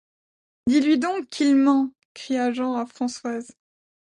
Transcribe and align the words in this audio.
Dis-lui 0.65 0.97
donc 0.97 1.27
qu’il 1.27 1.55
ment! 1.55 1.91
cria 2.15 2.51
Jean 2.51 2.73
à 2.73 2.87
Françoise. 2.87 3.55